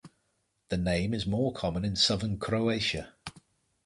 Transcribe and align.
The 0.69 0.79
name 0.79 1.13
is 1.13 1.27
more 1.27 1.53
common 1.53 1.85
in 1.85 1.95
southern 1.95 2.39
Croatia. 2.39 3.13